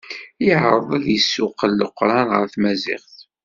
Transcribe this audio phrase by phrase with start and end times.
[0.45, 3.15] Yeɛreḍ ad d-yessuqel leqran ɣer tmaziɣt.